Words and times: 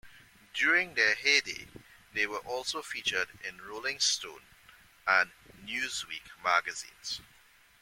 During 0.55 0.95
their 0.95 1.13
heyday, 1.13 1.67
they 2.11 2.25
were 2.25 2.39
also 2.39 2.81
featured 2.81 3.27
in 3.47 3.61
"Rolling 3.61 3.99
Stone" 3.99 4.41
and 5.05 5.29
"Newsweek" 5.63 6.43
magazines. 6.43 7.21